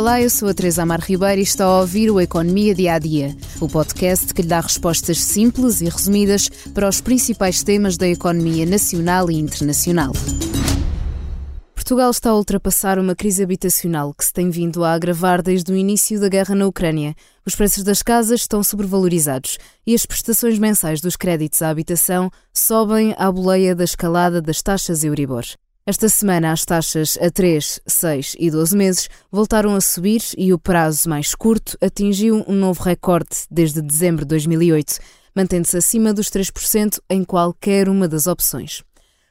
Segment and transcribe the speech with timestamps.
[0.00, 2.98] Olá, eu sou a Teresa Amar Ribeiro e está a ouvir o Economia Dia a
[2.98, 8.08] Dia, o podcast que lhe dá respostas simples e resumidas para os principais temas da
[8.08, 10.14] economia nacional e internacional.
[11.74, 15.76] Portugal está a ultrapassar uma crise habitacional que se tem vindo a agravar desde o
[15.76, 17.14] início da guerra na Ucrânia.
[17.44, 23.14] Os preços das casas estão sobrevalorizados e as prestações mensais dos créditos à habitação sobem
[23.18, 25.44] à boleia da escalada das taxas Euribor.
[25.90, 30.58] Esta semana, as taxas a 3, 6 e 12 meses voltaram a subir e o
[30.58, 35.00] prazo mais curto atingiu um novo recorde desde dezembro de 2008,
[35.34, 38.84] mantendo-se acima dos 3% em qualquer uma das opções.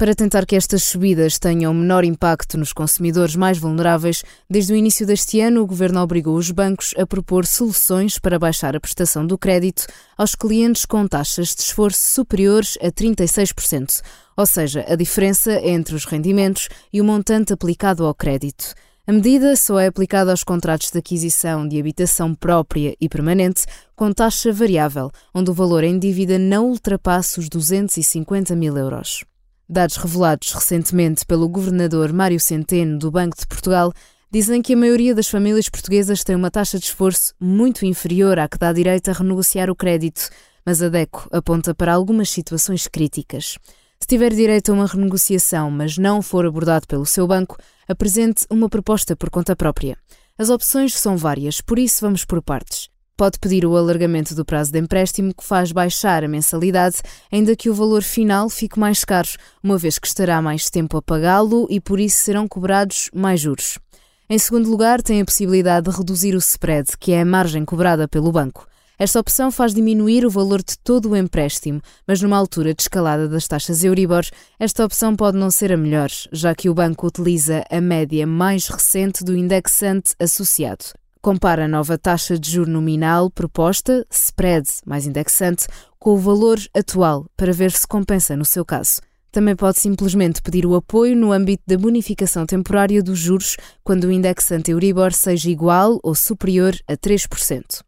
[0.00, 5.06] Para tentar que estas subidas tenham menor impacto nos consumidores mais vulneráveis, desde o início
[5.06, 9.36] deste ano o governo obrigou os bancos a propor soluções para baixar a prestação do
[9.36, 9.84] crédito
[10.16, 14.00] aos clientes com taxas de esforço superiores a 36%,
[14.38, 18.72] ou seja, a diferença entre os rendimentos e o montante aplicado ao crédito.
[19.06, 24.10] A medida só é aplicada aos contratos de aquisição de habitação própria e permanente com
[24.14, 29.26] taxa variável, onde o valor em dívida não ultrapassa os 250 mil euros.
[29.72, 33.92] Dados revelados recentemente pelo governador Mário Centeno do Banco de Portugal
[34.28, 38.48] dizem que a maioria das famílias portuguesas tem uma taxa de esforço muito inferior à
[38.48, 40.28] que dá direito a renegociar o crédito,
[40.66, 43.58] mas a DECO aponta para algumas situações críticas.
[44.00, 48.68] Se tiver direito a uma renegociação, mas não for abordado pelo seu banco, apresente uma
[48.68, 49.96] proposta por conta própria.
[50.36, 52.89] As opções são várias, por isso vamos por partes
[53.20, 57.68] pode pedir o alargamento do prazo de empréstimo que faz baixar a mensalidade, ainda que
[57.68, 59.28] o valor final fique mais caro,
[59.62, 63.78] uma vez que estará mais tempo a pagá-lo e por isso serão cobrados mais juros.
[64.26, 68.08] Em segundo lugar, tem a possibilidade de reduzir o spread, que é a margem cobrada
[68.08, 68.66] pelo banco.
[68.98, 73.28] Esta opção faz diminuir o valor de todo o empréstimo, mas numa altura de escalada
[73.28, 74.24] das taxas Euribor,
[74.58, 78.66] esta opção pode não ser a melhor, já que o banco utiliza a média mais
[78.68, 80.98] recente do indexante associado.
[81.22, 85.66] Compara a nova taxa de juro nominal proposta, spread mais indexante,
[85.98, 89.02] com o valor atual para ver se compensa no seu caso.
[89.30, 94.10] Também pode simplesmente pedir o apoio no âmbito da bonificação temporária dos juros quando o
[94.12, 97.82] indexante Euribor seja igual ou superior a 3%.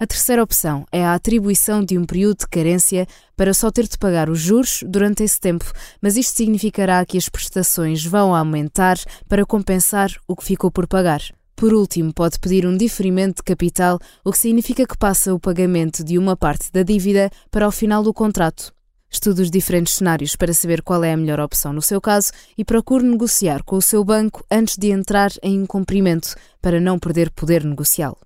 [0.00, 3.06] A terceira opção é a atribuição de um período de carência
[3.36, 7.28] para só ter de pagar os juros durante esse tempo, mas isto significará que as
[7.28, 8.98] prestações vão aumentar
[9.28, 11.22] para compensar o que ficou por pagar.
[11.62, 16.02] Por último, pode pedir um diferimento de capital, o que significa que passa o pagamento
[16.02, 18.74] de uma parte da dívida para o final do contrato.
[19.08, 22.64] Estude os diferentes cenários para saber qual é a melhor opção no seu caso e
[22.64, 27.62] procure negociar com o seu banco antes de entrar em incumprimento, para não perder poder
[27.62, 28.18] negocial.